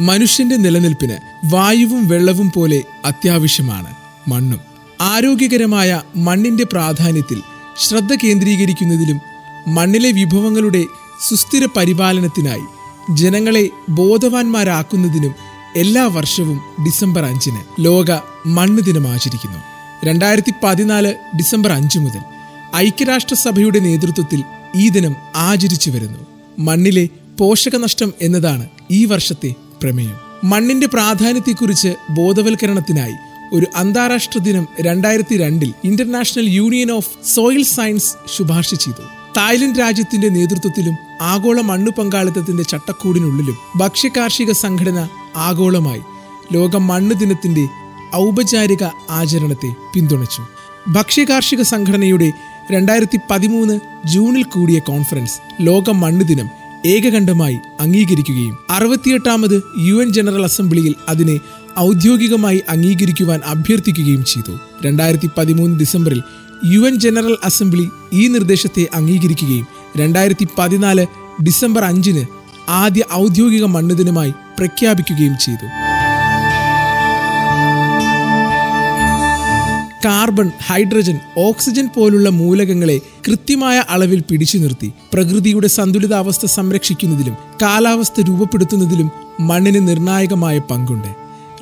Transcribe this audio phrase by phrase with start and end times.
[0.00, 3.94] മനുഷ്യന്റെ നിലനിൽപ്പിന് വായുവും വെള്ളവും പോലെ അത്യാവശ്യമാണ്
[4.28, 4.60] മണ്ണും.
[5.00, 7.42] ആരോഗ്യകരമായ മണ്ണിന്റെ പ്രാധാന്യത്തിൽ
[7.86, 9.20] ശ്രദ്ധ കേന്ദ്രീകരിക്കുന്നതിലും
[9.68, 10.84] മണ്ണിലെ വിഭവങ്ങളുടെ
[11.28, 12.64] സുസ്ഥിര പരിപാലനത്തിനായി
[13.16, 15.34] ജനങ്ങളെ ബോധവാന്മാരാക്കുന്നതിനും
[15.76, 18.06] എല്ലാ വർഷവും ഡിസംബർ അഞ്ചിന് ലോക
[18.46, 19.58] മണ്ണ് ദിനം ആചരിക്കുന്നു.
[20.04, 22.20] രണ്ടായിരത്തി പതിനാല് ഡിസംബർ അഞ്ച് മുതൽ
[22.76, 24.44] ഐക്യരാഷ്ട്രസഭയുടെ നേതൃത്വത്തിൽ
[24.76, 26.26] ഈ ദിനം ആചരിച്ചു വരുന്നു.
[26.58, 27.08] മണ്ണിലെ
[27.40, 30.16] പോഷകനഷ്ടം എന്നതാണ് ഈ വർഷത്തെ പ്രമേയം.
[30.44, 33.14] മണ്ണിന്റെ പ്രാധാന്യത്തെക്കുറിച്ച് ബോധവൽക്കരണത്തിനായി
[33.52, 39.02] ഒരു അന്താരാഷ്ട്ര ദിനം രണ്ടായിരത്തി രണ്ടിൽ international union of soil science ശുപാർശ ചെയ്തു.
[39.36, 46.00] തായ്ലൻഡ് രാജ്യത്തിന്റെ നേതൃത്വത്തിലും ആഗോള മണ്ണു പങ്കാളിത്തത്തിന്റെ ചട്ടക്കൂടിനുള്ളിലും ഭക്ഷ്യകാർഷിക സംഘടന ആഗോളമായി
[46.52, 47.68] ലോക മണ്ണ് ദിനത്തിന്റെ
[48.14, 50.42] ഔപചാരിക ആചരണത്തെ പിന്തുണച്ചു.
[50.88, 52.32] ഭക്ഷ്യകാർഷിക സംഘടനയുടെ
[52.70, 60.94] രണ്ടായിരത്തി പതിമൂന്ന് ജൂണിൽ കൂടിയ കോൺഫറൻസ് ലോക മണ്ണ് ദിനം ഏകകണ്ഠമായി അംഗീകരിക്കുകയും അറുപത്തിയെട്ടാമത് യു എൻ ജനറൽ അസംബ്ലിയിൽ
[61.08, 61.40] അതിനെ
[61.78, 64.58] ഔദ്യോഗികമായി അംഗീകരിക്കുവാൻ അഭ്യർത്ഥിക്കുകയും ചെയ്തു.
[64.84, 66.22] രണ്ടായിരത്തി പതിമൂന്ന് ഡിസംബറിൽ
[66.64, 69.66] യു എൻ ജനറൽ അസംബ്ലി ഈ നിർദ്ദേശത്തെ അംഗീകരിക്കുകയും
[69.96, 71.06] രണ്ടായിരത്തി പതിനാല്
[71.42, 72.26] ഡിസംബർ അഞ്ചിന്
[72.68, 75.66] ആദ്യ ഔദ്യോഗിക മണ്ണ് ദിനമായി പ്രഖ്യാപിക്കുകയും ചെയ്തു.
[80.04, 89.10] കാർബൺ ഹൈഡ്രജൻ ഓക്സിജൻ പോലുള്ള മൂലകങ്ങളെ കൃത്യമായ അളവിൽ പിടിച്ചു നിർത്തി പ്രകൃതിയുടെ സന്തുലിതാവസ്ഥ സംരക്ഷിക്കുന്നതിലും കാലാവസ്ഥ രൂപപ്പെടുത്തുന്നതിലും
[89.40, 91.08] മണ്ണിന് നിർണായകമായ പങ്കുണ്ട്.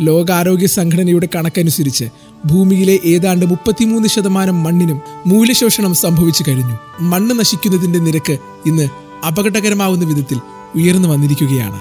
[0.00, 2.04] ലോകാരോഗ്യ സംഘടനയുടെ കണക്കനുസരിച്ച്
[2.46, 6.78] ഭൂമിയിലെ ഏതാണ്ട് മുപ്പത്തിമൂന്ന് ശതമാനം മണ്ണിനും മൂല്യശോഷണം സംഭവിച്ചു കഴിഞ്ഞു.
[7.00, 8.88] മണ്ണ് നശിക്കുന്നതിന്റെ നിരക്ക് ഇന്ന്
[9.26, 10.40] അപകടകരമാവുന്ന വിധത്തിൽ
[10.74, 11.80] ഉയർന്നു വന്നിരിക്കുകയാണ്.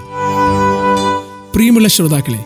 [1.54, 2.44] പ്രിയമുള്ള ശ്രോതാക്കളെ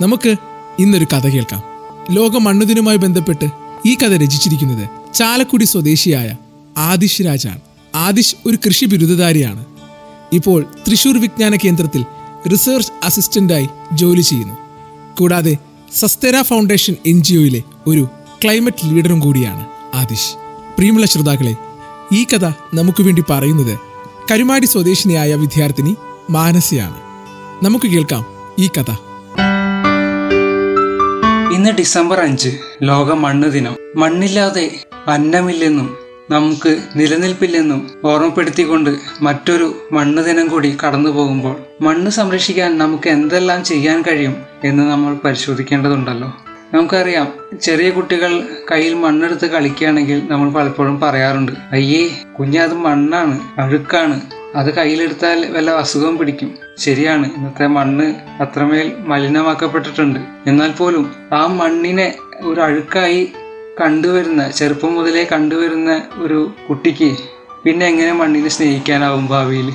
[0.00, 0.36] നമുക്ക്
[0.78, 1.77] ഇന്നൊരു കഥ കേൾക്കാം.
[2.10, 3.46] ലോക മണ്ണുദിനുമായി ബന്ധപ്പെട്ട്
[3.86, 6.36] ഈ കഥ രചിച്ചിരിക്കുന്നത് ചാലക്കുടി സ്വദേശിയായ
[6.78, 7.60] ആദിഷ് രാജാണ്.
[7.94, 9.64] ആദിഷ് ഒരു കൃഷി ബിരുദധാരിയാണ്.
[10.32, 12.04] ഇപ്പോൾ തൃശൂർ വിജ്ഞാന കേന്ദ്രത്തിൽ
[12.52, 14.54] റിസർച്ച് അസിസ്റ്റന്റായി ജോലി ചെയ്യുന്നു.
[15.18, 15.56] കൂടാതെ
[15.94, 18.08] സസ്തെര ഫൗണ്ടേഷൻ എൻ ജി ഒയിലെ ഒരു
[18.44, 20.34] ക്ലൈമറ്റ് ലീഡറും കൂടിയാണ് ആദിഷ്
[20.76, 21.56] പ്രിയമുള്ള ശ്രോതാക്കളെ
[22.12, 22.44] ഈ കഥ
[22.74, 23.78] നമുക്ക് വേണ്ടി പറയുന്നത്
[24.30, 25.96] കരുമാടി സ്വദേശിനിയായ വിദ്യാർത്ഥിനി
[26.30, 26.96] മാനസിയാണ്.
[27.64, 28.24] നമുക്ക് കേൾക്കാം
[28.58, 29.07] ഈ കഥ.
[31.72, 32.48] ഡിസംബർ അഞ്ച്
[32.82, 33.76] ലോക മണ്ണ് ദിനം.
[33.96, 35.96] മണ്ണില്ലാതെ അന്നമില്ലെന്നും
[36.30, 38.90] നമുക്ക് നിലനിൽപ്പില്ലെന്നും ഓർമ്മപ്പെടുത്തിക്കൊണ്ട്
[39.20, 46.32] മറ്റൊരു മണ്ണ് ദിനം കൂടി കടന്നു പോകുമ്പോൾ മണ്ണ് സംരക്ഷിക്കാൻ നമുക്ക് എന്തെല്ലാം ചെയ്യാൻ കഴിയും എന്ന് നമ്മൾ പരിശോധിക്കേണ്ടതുണ്ടല്ലോ.
[46.74, 47.28] നമുക്കറിയാം
[47.60, 55.70] ചെറിയ കുട്ടികൾ കയ്യിൽ മണ്ണെടുത്ത് കളിക്കുകയാണെങ്കിൽ നമ്മൾ പലപ്പോഴും പറയാറുണ്ട് അയ്യേ കുഞ്ഞാത് മണ്ണാണ് അഴുക്കാണ് അത് കയ്യിലെടുത്താൽ വല്ല
[55.70, 56.58] അസുഖവും പിടിക്കും.
[56.78, 60.20] ശരിയാണ് ഇന്നത്തെ മണ്ണ് അത്രമേൽ മലിനമാക്കപ്പെട്ടിട്ടുണ്ട്.
[60.46, 63.32] എന്നാൽ പോലും ആ മണ്ണിനെ ഒരു അഴുക്കായി
[63.80, 67.16] കണ്ടുവരുന്ന ചെറുപ്പം മുതലേ കണ്ടുവരുന്ന ഒരു കുട്ടിക്ക്
[67.64, 69.72] പിന്നെ എങ്ങനെ മണ്ണിനെ സ്നേഹിക്കാനാവും ഭാവിയിൽ?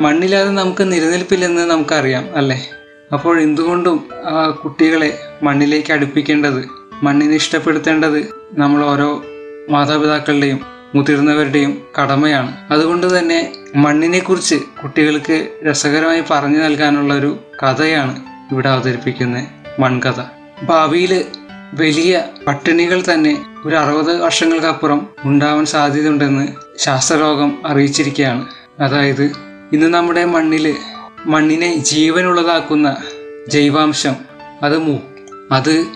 [0.00, 2.68] മണ്ണില്ലാതെ നമുക്ക് നിലനിൽപ്പില്ലെന്ന് നമുക്കറിയാം അല്ലേ?
[3.12, 6.64] അപ്പോൾ എന്തുകൊണ്ടും ആ കുട്ടികളെ മണ്ണിലേക്ക് അടുപ്പിക്കേണ്ടത്
[7.02, 9.22] മണ്ണിനെ ഇഷ്ടപ്പെടുത്തേണ്ടത് നമ്മൾ ഓരോ
[9.68, 12.56] മാതാപിതാക്കളുടെയും മുതിർന്നവരുടെയും കടമയാണ്.
[12.70, 19.46] അതുകൊണ്ട് തന്നെ മണ്ണിനെക്കുറിച്ച് കുട്ടികൾക്ക് രസകരമായി പറഞ്ഞു നൽകാനുള്ള ഒരു കഥയാണ് ഇവിടെ അവതരിപ്പിക്കുന്ന
[19.78, 20.22] മൺകഥ.
[20.62, 21.24] ഭാവിയിൽ
[21.74, 26.48] വലിയ പട്ടിണികൾ തന്നെ ഒരു അറുപത് വർഷങ്ങൾക്കപ്പുറം ഉണ്ടാവാൻ സാധ്യതയുണ്ടെന്ന്
[26.78, 28.46] ശാസ്ത്രലോകം അറിയിച്ചിരിക്കുകയാണ്.
[28.80, 29.22] അതായത്
[29.72, 30.76] ഇന്ന് നമ്മുടെ മണ്ണിൽ
[31.26, 32.96] മണ്ണിനെ ജീവനുള്ളതാക്കുന്ന
[33.48, 34.16] ജൈവാംശം
[34.62, 34.98] അത് മൂ.
[35.52, 35.86] അത്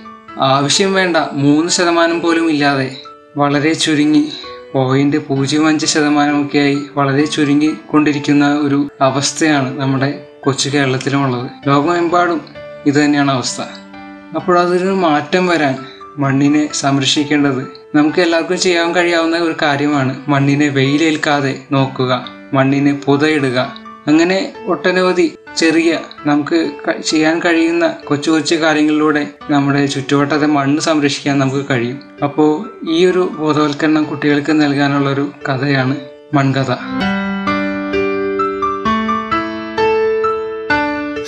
[0.40, 2.96] ആവശ്യം വേണ്ട മൂന്ന് ശതമാനം പോലും ഇല്ലാതെ
[3.36, 4.32] വളരെ ചുരുങ്ങി
[4.72, 11.50] പോയിന്റ് പൂജ്യം അഞ്ച് ശതമാനമൊക്കെയായി വളരെ ചുരുങ്ങി കൊണ്ടിരിക്കുന്ന ഒരു അവസ്ഥയാണ് നമ്മുടെ കൊച്ചു കേരളത്തിലുമുള്ളത്.
[11.68, 12.40] ലോകമെമ്പാടും
[12.86, 13.62] ഇത് തന്നെയാണ് അവസ്ഥ.
[14.36, 15.78] അപ്പോൾ അതൊരു മാറ്റം വരാൻ
[16.18, 23.79] മണ്ണിനെ സംരക്ഷിക്കേണ്ടത് നമുക്ക് എല്ലാവർക്കും ചെയ്യാൻ കഴിയാവുന്ന ഒരു കാര്യമാണ് മണ്ണിനെ വെയിലേൽക്കാതെ നോക്കുക മണ്ണിനെ പുതയിടുക.
[24.06, 26.70] അങ്ങനെ ഒട്ടനവധി ചെറിയ നമുക്ക്
[27.04, 32.00] ചെയ്യാൻ കഴിയുന്ന കൊച്ചു കൊച്ചു കാര്യങ്ങളിലൂടെ നമ്മുടെ ചുറ്റുവട്ടത്തെ മണ്ണ് സംരക്ഷിക്കാൻ നമുക്ക് കഴിയും.
[32.22, 35.96] അപ്പോൾ ഈ ഒരു ബോധവൽക്കരണം കുട്ടികൾക്ക് നൽകാനുള്ളൊരു കഥയാണ്
[36.34, 36.70] മൺകഥ.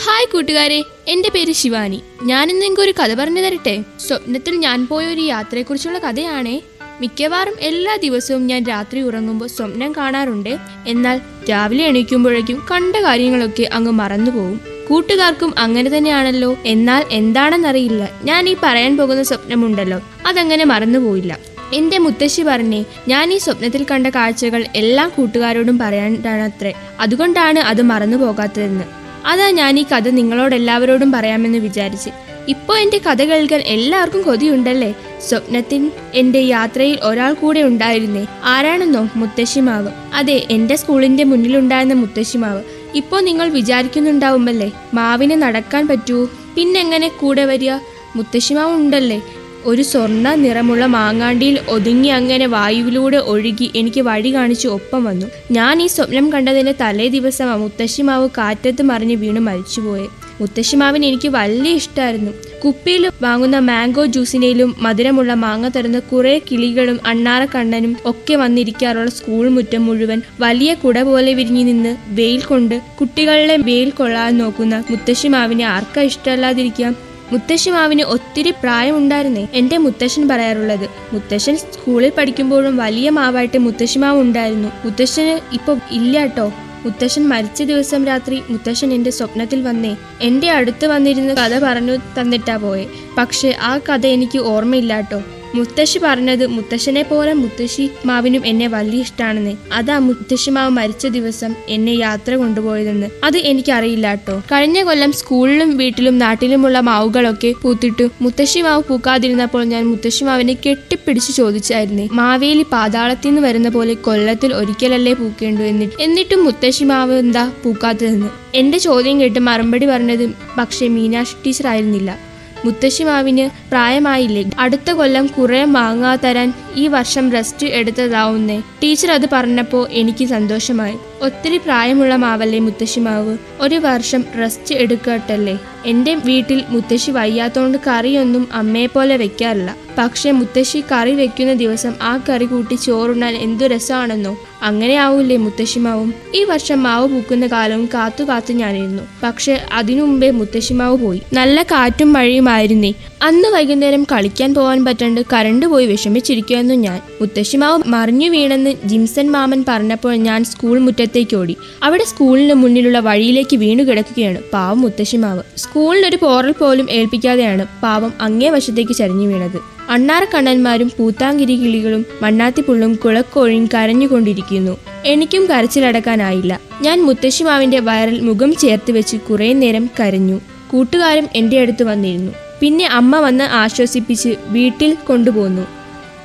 [0.05, 2.03] ഹായ് കൂട്ടുകാരെ എന്റെ പേര് ശിവാനി.
[2.23, 3.85] ഞാൻ ഇന്ന് ഒരു കഥ പറഞ്ഞു തരട്ടെ?
[4.01, 6.63] സ്വപ്നത്തിൽ ഞാൻ പോയ ഒരു യാത്രയെക്കുറിച്ചുള്ള കഥയാണേ.
[7.03, 10.59] മിക്കവാറും എല്ലാ ദിവസവും ഞാൻ രാത്രി ഉറങ്ങുമ്പോൾ സ്വപ്നം കാണാറുണ്ട്.
[10.87, 11.21] എന്നാൽ
[11.51, 14.61] രാവിലെ എണീക്കുമ്പോഴേക്കും കണ്ട കാര്യങ്ങളൊക്കെ അങ്ങ് മറന്നുപോകും.
[14.89, 16.59] കൂട്ടുകാർക്കും അങ്ങനെ തന്നെയാണല്ലോ.
[16.67, 18.09] എന്നാൽ എന്താണെന്നറിയില്ല.
[18.25, 20.01] ഞാൻ ഈ പറയാൻ പോകുന്ന സ്വപ്നമുണ്ടല്ലോ.
[20.27, 21.39] അതങ്ങനെ മറന്നുപോയില്ല.
[21.75, 26.73] എന്റെ മുത്തശ്ശി പറഞ്ഞേ ഞാൻ ഈ സ്വപ്നത്തിൽ കണ്ട കാഴ്ചകൾ എല്ലാ കൂട്ടുകാരോടും പറയാനാണത്രേ.
[27.01, 28.85] അതുകൊണ്ടാണ് അത് മറന്നു പോകാത്തതെന്ന്
[29.27, 32.11] അതാ ഞാൻ ഈ കഥ നിങ്ങളോടെല്ലാവരോടും പറയാമെന്ന് വിചാരിച്ച്.
[32.49, 34.95] ഇപ്പോൾ എന്റെ കഥ കേൾക്കാൻ എല്ലാവർക്കും കൊതിയുണ്ടല്ലേ?
[35.29, 38.27] സ്വപ്നത്തിൽ എന്റെ യാത്രയിൽ ഒരാൾ കൂടെ ഉണ്ടായിരുന്നേ.
[38.45, 39.89] ആരാണെന്നോ മുത്തശ്ശിമാവ്.
[40.15, 42.63] അതെ എന്റെ സ്കൂളിന്റെ മുന്നിലുണ്ടായിരുന്ന മുത്തശ്ശിമാവ്.
[42.95, 44.71] ഇപ്പോൾ നിങ്ങൾ വിചാരിക്കുന്നുണ്ടാവുമല്ലേ?
[44.95, 46.29] മാവിനെ നടക്കാൻ പറ്റൂ.
[46.57, 47.71] പിന്നെങ്ങനെ കൂടെ വരിക?
[48.17, 49.23] മുത്തശ്ശിമാവ് ഉണ്ടല്ലേ?
[49.65, 55.27] ഒരു സ്വർണ നിറമുള്ള മാങ്ങാണ്ടിയിൽ ഒതുങ്ങി അങ്ങനെ വായുവിലൂടെ ഒഴുകി എനിക്ക് വഴി കാണിച്ച് ഒപ്പം വന്നു.
[55.51, 60.22] ഞാൻ ഈ സ്വപ്നം കണ്ടതിന്റെ തലേ ദിവസം മുത്തശ്ശിമാവ് കാറ്റത്ത് മറിഞ്ഞ് വീണ് മരിച്ചുപോയെ.
[60.41, 62.33] മുത്തശ്ശിമാവിന് എനിക്ക് വലിയ ഇഷ്ടമായിരുന്നു
[62.65, 70.23] കുപ്പിയിൽ വാങ്ങുന്ന മാംഗോ ജ്യൂസിനേലും മധുരമുള്ള മാങ്ങ തരുന്ന കുറെ കിളികളും അണ്ണാറക്കണ്ണനും ഒക്കെ വന്നിരിക്കാറുള്ള സ്കൂൾ മുറ്റം മുഴുവൻ
[70.41, 76.97] വലിയ കുട പോലെ വിരിഞ്ഞു നിന്ന് വെയിൽ കൊണ്ട് കുട്ടികളെ വെയിൽ കൊള്ളാൻ നോക്കുന്ന മുത്തശ്ശിമാവിനെ ആർക്കാ ഇഷ്ടമല്ലാതിരിക്കാം?
[77.33, 80.89] മുത്തശ്ശിമാവിന് ഒത്തിരി പ്രായമുണ്ടായിരുന്നേ എന്റെ മുത്തശ്ശൻ പറയാറുള്ളത്.
[81.13, 86.53] മുത്തശ്ശൻ സ്കൂളിൽ പഠിക്കുമ്പോഴും വലിയ മാവായിട്ട് മുത്തശ്ശിമാവ് ഉണ്ടായിരുന്നു മുത്തശ്ശന് ഇപ്പൊ ഇല്ല കേട്ടോ
[86.85, 89.97] മുത്തശ്ശൻ മരിച്ച ദിവസം രാത്രി മുത്തശ്ശൻ എന്റെ സ്വപ്നത്തിൽ വന്നേ.
[90.21, 92.87] എന്റെ അടുത്ത് വന്നിരുന്ന് കഥ പറഞ്ഞു തന്നിട്ടാ പോയെ.
[93.19, 95.23] പക്ഷേ ആ കഥ എനിക്ക് ഓർമ്മയില്ലാട്ടോ.
[95.55, 101.93] മുത്തശ്ശി പറഞ്ഞത് മുത്തശ്ശനെ പോലെ മുത്തശ്ശി മാവിനും എന്നെ വലിയ ഇഷ്ടമാണെന്ന് അതാ മുത്തശ്ശി മാവ് മരിച്ച ദിവസം എന്നെ
[101.93, 103.09] യാത്ര കൊണ്ടുപോയതെന്ന്.
[103.25, 104.43] അത് എനിക്കറിയില്ല കേട്ടോ.
[104.53, 112.03] കഴിഞ്ഞ കൊല്ലം സ്കൂളിലും വീട്ടിലും നാട്ടിലുമുള്ള മാവുകളൊക്കെ പൂത്തിട്ടു മുത്തശ്ശി മാവ് പൂക്കാതിരുന്നപ്പോൾ ഞാൻ മുത്തശ്ശി മാവിനെ കെട്ടിപ്പിടിച്ച് ചോദിച്ചായിരുന്നു.
[112.13, 116.03] മാവേലി പാതാളത്തിൽ നിന്ന് വരുന്ന പോലെ കൊല്ലത്തിൽ ഒരിക്കലല്ലേ പൂക്കേണ്ടു എന്നിട്ട്.
[116.03, 118.31] എന്നിട്ടും മുത്തശ്ശി മാവ് എന്താ പൂക്കാത്തതെന്ന്.
[118.55, 122.32] എന്റെ ചോദ്യം കേട്ട് മറുപടി പറഞ്ഞത് പക്ഷേ മീനാക്ഷി ടീച്ചർ ആയിരുന്നില്ല
[122.65, 124.45] മുത്തശ്ശി മാവിന് പ്രായമായില്ലേ?
[124.59, 128.61] അടുത്ത കൊല്ലം കുറെ മാങ്ങാ തരാൻ ഈ വർഷം റെസ്റ്റ് എടുത്തതാവുന്നേ.
[128.83, 130.97] ടീച്ചർ അത് പറഞ്ഞപ്പോൾ എനിക്ക് സന്തോഷമായി.
[131.23, 135.59] ഒത്തിരി പ്രായമുള്ള മാവല്ലേ മുത്തശ്ശിമാവ് ഒരു വർഷം റെസ്റ്റ് എടുക്കട്ടല്ലേ?
[135.87, 139.77] എന്റെ വീട്ടിൽ മുത്തശ്ശി വയ്യാത്തോണ്ട് കറിയൊന്നും അമ്മയെ പോലെ വെക്കാറില്ല.
[139.99, 144.37] പക്ഷെ മുത്തശ്ശി കറി വെക്കുന്ന ദിവസം ആ കറി കൂട്ടി ചോറുണ്ണാൻ എന്തു രസമാണെന്നോ?
[144.63, 149.03] അങ്ങനെ ആവൂലേ മുത്തശ്ശിമാവും ഈ വർഷം മാവ് പൂക്കുന്ന കാലവും കാത്തു കാത്തു ഞാനിരുന്നു.
[149.23, 151.23] പക്ഷെ അതിനു മുമ്പേ മുത്തശ്ശിമാവ് പോയി.
[151.33, 157.01] നല്ല കാറ്റും മഴയുമായിരുന്നേ അന്ന് വൈകുന്നേരം കളിക്കാൻ പോകാൻ പറ്റാണ്ട് കരണ്ട് പോയി വിഷമിച്ചിരിക്കുമായിരുന്നു ഞാൻ.
[157.21, 160.79] മുത്തശ്ശിമാവ് മറിഞ്ഞു വീണെന്ന് ജിംസൺ മാമൻ പറഞ്ഞപ്പോൾ ഞാൻ സ്കൂൾ
[161.13, 161.55] മുറ്റത്തേക്ക് ഓടി.
[161.83, 165.43] അവിടെ സ്കൂളിന് മുന്നിലുള്ള വഴിയിലേക്ക് വീണു കിടക്കുകയാണ് പാവം മുത്തശ്ശിമാവ്.
[165.57, 169.59] സ്കൂളിനൊരു പോറൽ പോലും ഏൽപ്പിക്കാതെയാണ് പാവം അങ്ങേ വശത്തേക്ക് ചരിഞ്ഞു വീണത്.
[169.91, 174.75] അണ്ണാറക്കണ്ണന്മാരും പൂത്താങ്കിരി കിളികളും മണ്ണാത്തിപ്പുള്ളും കുളക്കോഴിയും കരഞ്ഞുകൊണ്ടിരിക്കുന്നു.
[175.07, 176.61] എനിക്കും കരച്ചിലടക്കാനായില്ല.
[176.83, 180.41] ഞാൻ മുത്തശ്ശിമാവിന്റെ വയറിൽ മുഖം ചേർത്ത് വെച്ച് കുറേ നേരം കരഞ്ഞു.
[180.71, 182.33] കൂട്ടുകാരും എന്റെ അടുത്ത് വന്നിരുന്നു.
[182.61, 185.65] പിന്നെ അമ്മ വന്ന് ആശ്വസിപ്പിച്ച് വീട്ടിൽ കൊണ്ടുപോന്നു.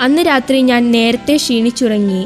[0.01, 2.22] അന്ന് രാത്രി ഞാൻ നേരത്തെ ക്ഷീണിച്ചുറങ്ങി.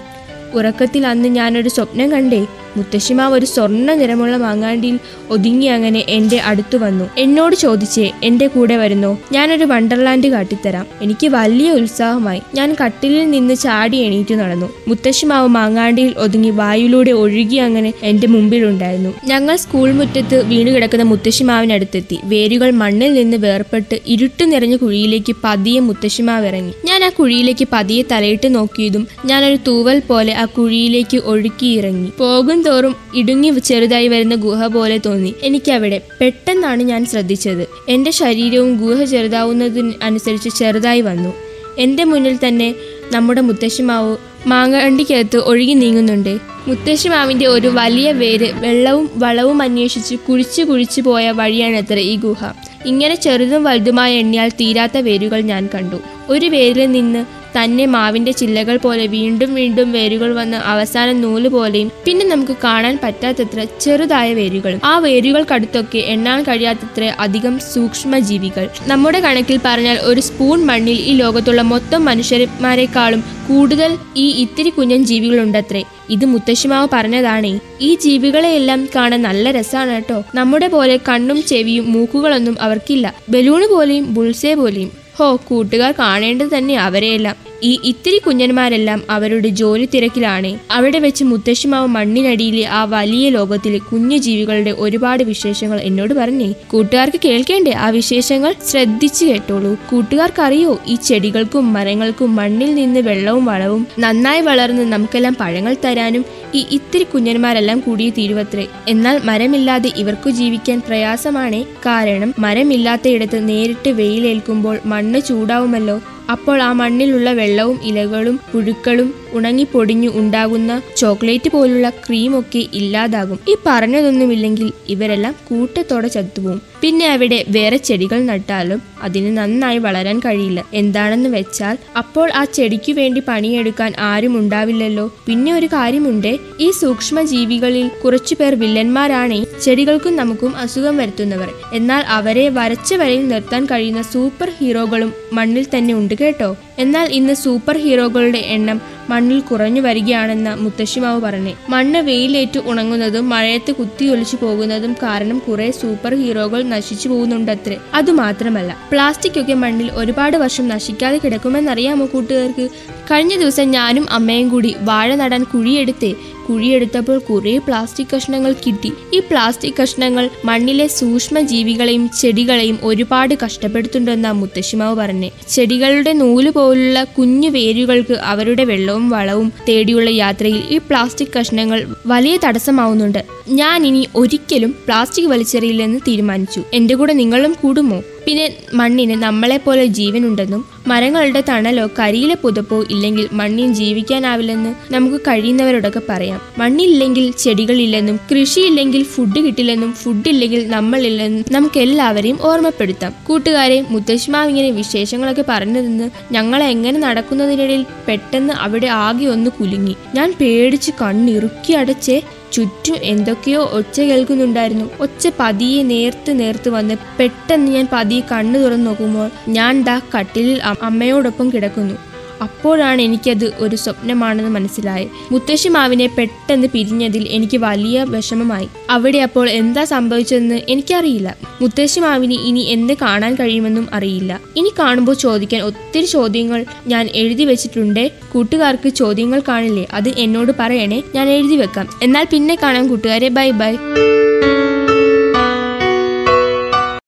[0.53, 2.47] ഉറക്കത്തിൽ അന്ന് ഞാനൊരു സ്വപ്നം കണ്ടേ.
[2.77, 7.09] മുത്തശ്ശിമാവ് ഒരു സ്വർണ നിറമുള്ള മാങ്ങാണ്ടിയിൽ ഒതുങ്ങി അങ്ങനെ എന്റെ അടുത്തു വന്നു.
[7.17, 9.17] എന്നോട് ചോദിച്ചേ എന്റെ കൂടെ വരുന്നോ?
[9.31, 10.85] ഞാനൊരു വണ്ടർലാൻഡ് കാട്ടിത്തരാം.
[11.01, 12.41] എനിക്ക് വലിയ ഉത്സാഹമായി.
[12.55, 14.69] ഞാൻ കട്ടിലിൽ നിന്ന് ചാടി എണീറ്റ് നടന്നു.
[14.87, 19.13] മുത്തശ്ശിമാവ് മാങ്ങാണ്ടിയിൽ ഒതുങ്ങി വായുവിലൂടെ ഒഴുകി അങ്ങനെ എന്റെ മുമ്പിലുണ്ടായിരുന്നു.
[19.25, 22.19] ഞങ്ങൾ സ്കൂൾ മുറ്റത്ത് വീണുകിടക്കുന്ന മുത്തശ്ശിമാവിനടുത്തെത്തി.
[22.23, 26.73] വേരുകൾ മണ്ണിൽ നിന്ന് വേർപെട്ട് ഇരുട്ട് നിറഞ്ഞ കുഴിയിലേക്ക് പതിയെ മുത്തശ്ശിമാവ് ഇറങ്ങി.
[26.85, 33.59] ഞാൻ ആ കുഴിയിലേക്ക് പതിയെ തലയിട്ട് നോക്കിയതും ഞാനൊരു തൂവൽ പോലെ ആ കുഴിയിലേക്ക് ഒഴുക്കിയിറങ്ങി പോകും തോറും ഇടുങ്ങി
[33.59, 35.35] ചെറുതായി വരുന്ന ഗുഹ പോലെ തോന്നി.
[35.43, 37.67] എനിക്കവിടെ പെട്ടെന്നാണ് ഞാൻ ശ്രദ്ധിച്ചത്.
[37.89, 41.33] എന്റെ ശരീരവും ഗുഹ ചെറുതാവുന്നതിന് അനുസരിച്ച് ചെറുതായി വന്നു.
[41.79, 42.75] എന്റെ മുന്നിൽ തന്നെ
[43.11, 44.17] നമ്മുടെ മുത്തശ്ശിമാവ്
[44.47, 46.37] മാങ്ങണ്ടിക്കകത്ത് ഒഴുകി നീങ്ങുന്നുണ്ട്.
[46.67, 52.51] മുത്തശ്ശിമാവിന്റെ ഒരു വലിയ വേര് വെള്ളവും വളവും അന്വേഷിച്ച് കുഴിച്ചു കുഴിച്ചു പോയ വഴിയാണത്ര ഈ ഗുഹ.
[52.85, 55.95] ഇങ്ങനെ ചെറുതും വലുതുമായ എണ്ണിയാൽ തീരാത്ത വേരുകൾ ഞാൻ കണ്ടു.
[56.29, 62.25] ഒരു വേരിൽ നിന്ന് തന്നെ മാവിന്റെ ചില്ലകൾ പോലെ വീണ്ടും വീണ്ടും വേരുകൾ വന്ന് അവസാനം നൂൽ പോലെയും പിന്നെ
[62.25, 64.81] നമുക്ക് കാണാൻ പറ്റാത്തത്ര ചെറുതായ വേരുകളും.
[64.83, 71.61] ആ വേരുകൾക്കടുത്തൊക്കെ എണ്ണാൻ കഴിയാത്തത്ര അധികം സൂക്ഷ്മ ജീവികൾ നമ്മുടെ കണക്കിൽ പറഞ്ഞാൽ ഒരു സ്പൂൺ മണ്ണിൽ ഈ ലോകത്തുള്ള
[71.61, 75.83] മൊത്തം മനുഷ്യന്മാരെക്കാളും കൂടുതൽ ഈ ഇത്തിരി കുഞ്ഞൻ ജീവികളുണ്ടത്രേ.
[76.09, 77.59] ഇത് മുത്തശ്ശിമാവ് പറഞ്ഞതാണേ.
[77.81, 80.23] ഈ ജീവികളെയെല്ലാം കാണാൻ നല്ല രസമാണ് കേട്ടോ.
[80.35, 83.15] നമ്മുടെ പോലെ കണ്ണും ചെവിയും മൂക്കുകളൊന്നും അവർക്കില്ല.
[83.29, 85.00] ബലൂണ് പോലെയും ബുൾസേ പോലെയും.
[85.21, 87.50] ഹോ കൂട്ടുകാർ കാണേണ്ടത് തന്നെ അവരെയെല്ലാം.
[87.63, 90.59] ഈ ഇത്തിരി കുഞ്ഞന്മാരെല്ലാം അവരുടെ ജോലി തിരക്കിലാണ്.
[90.71, 96.53] അവിടെ വെച്ച് മുത്തശ്ശിമാവ് മണ്ണിനടിയിലെ ആ വലിയ ലോകത്തിലെ കുഞ്ഞു ജീവികളുടെ ഒരുപാട് വിശേഷങ്ങൾ എന്നോട് പറഞ്ഞേ.
[96.67, 97.71] കൂട്ടുകാർക്ക് കേൾക്കേണ്ടേ?
[97.71, 99.77] ആ വിശേഷങ്ങൾ ശ്രദ്ധിച്ചു കേട്ടോളൂ.
[99.91, 100.81] കൂട്ടുകാർക്കറിയോ?
[100.87, 106.25] ഈ ചെടികൾക്കും മരങ്ങൾക്കും മണ്ണിൽ നിന്ന് വെള്ളവും വളവും നന്നായി വളർന്ന് നമുക്കെല്ലാം പഴങ്ങൾ തരാനും
[106.55, 108.67] ഈ ഇത്തിരി കുഞ്ഞന്മാരെല്ലാം കൂടിയ തീരുവത്രേ.
[108.87, 111.63] എന്നാൽ മരമില്ലാതെ ഇവർക്ക് ജീവിക്കാൻ പ്രയാസമാണ്.
[111.63, 116.01] കാരണം മരമില്ലാത്തയിടത്ത് നേരിട്ട് വെയിലേൽക്കുമ്പോൾ മണ്ണ് ചൂടാവുമല്ലോ.
[116.31, 123.39] അപ്പോൾ ആ മണ്ണിലുള്ള വെള്ളവും ഇലകളും പുഴുക്കളും ഉണങ്ങിപ്പൊടിഞ്ഞു ഉണ്ടാകുന്ന ചോക്ലേറ്റ് പോലുള്ള ക്രീമൊക്കെ ഇല്ലാതാകും.
[123.47, 130.65] ഈ പറഞ്ഞതൊന്നുമില്ലെങ്കിൽ ഇവരെല്ലാം കൂട്ടത്തോടെ ചത്തുപോകും പിന്നെ അവിടെ വേറെ ചെടികൾ നട്ടാലും അതിന് നന്നായി വളരാൻ കഴിയില്ല.
[130.73, 135.13] എന്താണെന്ന് വെച്ചാൽ അപ്പോൾ ആ ചെടിക്കു വേണ്ടി പണിയെടുക്കാൻ ആരും ഉണ്ടാവില്ലല്ലോ.
[135.27, 136.37] പിന്നെ ഒരു കാര്യമുണ്ട്.
[136.59, 139.61] ഈ സൂക്ഷ്മ ജീവികളിൽ കുറച്ചുപേർ വില്ലന്മാരാണ്.
[139.61, 141.49] ചെടികൾക്കും നമുക്കും അസുഖം വരുത്തുന്നവർ.
[141.73, 146.57] എന്നാൽ അവരെ വരച്ച വരയിൽ നിർത്താൻ കഴിയുന്ന സൂപ്പർ ഹീറോകളും മണ്ണിൽ തന്നെ ഉണ്ട് കേട്ടോ.
[146.79, 151.53] എന്നാൽ ഇന്ന് സൂപ്പർ ഹീറോകളുടെ എണ്ണം മണ്ണിൽ കുറഞ്ഞു വരികയാണെന്ന് മുത്തശ്ശിമാവ് പറഞ്ഞു.
[151.69, 157.77] മണ്ണ് വെയിലേറ്റ് ഉണങ്ങുന്നതും മഴയത്ത് കുത്തിയൊലിച്ചു പോകുന്നതും കാരണം കുറെ സൂപ്പർ ഹീറോകൾ നശിച്ചു പോകുന്നുണ്ടത്രേ.
[157.93, 162.65] അതുമാത്രമല്ല പ്ലാസ്റ്റിക് ഒക്കെ മണ്ണിൽ ഒരുപാട് വർഷം നശിക്കാതെ കിടക്കുമെന്നറിയാമോ കൂട്ടുകാർക്ക്?
[163.11, 166.11] കഴിഞ്ഞ ദിവസം ഞാനും അമ്മയും കൂടി വാഴ നടാൻ കുഴിയെടുത്തേ.
[166.51, 168.91] കുഴിയെടുത്തപ്പോൾ കുറേ പ്ലാസ്റ്റിക് കഷ്ണങ്ങൾ കിട്ടി.
[169.13, 175.29] ഈ പ്ലാസ്റ്റിക് കഷ്ണങ്ങൾ മണ്ണിലെ സൂക്ഷ്മജീവികളെയും ചെടികളെയും ഒരുപാട് കഷ്ടപ്പെടുത്തുന്നുണ്ടെന്നാ മുത്തശ്ശിമാവ് പറഞ്ഞു.
[175.49, 183.23] ചെടികളുടെ നൂൽ പോലുള്ള കുഞ്ഞു വേരുകൾക്ക് അവരുടെ വെള്ളവും വളവും തേടിയുള്ള യാത്രയിൽ ഈ പ്ലാസ്റ്റിക് കഷ്ണങ്ങൾ വലിയ തടസ്സമാവുന്നുണ്ട്.
[183.49, 186.63] ഞാൻ ഇനി ഒരിക്കലും പ്ലാസ്റ്റിക് വലിച്ചെറിയില്ലെന്ന് തീരുമാനിച്ചു.
[186.73, 188.01] എന്റെ കൂടെ നിങ്ങളും കൂടുമോ?
[188.31, 196.41] പിന്നെ മണ്ണിന് നമ്മളെപ്പോലെ ജീവനുണ്ടെന്നും മരങ്ങളുടെ തണലോ കരിയിലെ പുതപ്പോ ഇല്ലെങ്കിൽ മണ്ണിൽ ജീവിക്കാനാവില്ലെന്ന് നമുക്ക് കഴിയുന്നവരോടൊക്കെ പറയാം.
[196.57, 203.15] മണ്ണില്ലെങ്കിൽ ചെടികളില്ലെന്നും കൃഷിയില്ലെങ്കിൽ ഫുഡ് കിട്ടില്ലെന്നും ഫുഡ് ഇല്ലെങ്കിൽ നമ്മളില്ലെന്നും നമുക്ക് എല്ലാവരെയും ഓർമ്മപ്പെടുത്താം.
[203.27, 209.95] കൂട്ടുകാരെ മുത്തശ്ശിമാവ് ഇങ്ങനെ വിശേഷങ്ങളൊക്കെ പറഞ്ഞു നിന്ന് ഞങ്ങളെ എങ്ങനെ നടക്കുന്നതിനിടയിൽ പെട്ടെന്ന് അവിടെ ആകെ ഒന്ന് കുലുങ്ങി.
[210.15, 212.21] ഞാൻ പേടിച്ച് കണ്ണിറുക്കി അടച്ചേ
[212.51, 214.85] ചുറ്റും എന്തൊക്കെയോ ഒച്ച കേൾക്കുന്നുണ്ടായിരുന്നു.
[214.99, 221.53] ഒച്ച പതിയെ നേർത്ത് നേർത്ത് വന്ന് പെട്ടെന്ന് ഞാൻ പതിയെ കണ്ണു തുറന്നു നോക്കുമ്പോൾ ഞാൻ ദാ കട്ടിലിൽ അമ്മയോടൊപ്പം
[221.53, 222.10] കിടക്കുന്നു.
[222.41, 228.67] അപ്പോഴാണ് എനിക്കത് ഒരു സ്വപ്നമാണെന്ന് മനസ്സിലായി മുത്തശ്ശി മാവിനെ പെട്ടെന്ന് പിരിഞ്ഞതിൽ എനിക്ക് വലിയ വിഷമമായി.
[228.89, 231.37] അവിടെ അപ്പോൾ എന്താ സംഭവിച്ചതെന്ന് എനിക്കറിയില്ല.
[231.61, 234.39] മുത്തശ്ശി മാവിന് ഇനി എന്ത് കാണാൻ കഴിയുമെന്നും അറിയില്ല.
[234.57, 238.11] ഇനി കാണുമ്പോൾ ചോദിക്കാൻ ഒത്തിരി ചോദ്യങ്ങൾ ഞാൻ എഴുതി വെച്ചിട്ടുണ്ട്.
[238.31, 239.87] കൂട്ടുകാർക്ക് ചോദ്യങ്ങൾ കാണില്ലേ?
[239.93, 241.03] അത് എന്നോട് പറയണേ.
[241.15, 241.87] ഞാൻ എഴുതി വെക്കാം.
[242.01, 243.27] എന്നാൽ പിന്നെ കാണാം കൂട്ടുകാരെ.
[243.27, 243.73] Bye bye.